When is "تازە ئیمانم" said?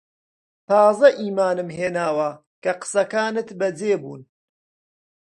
0.67-1.69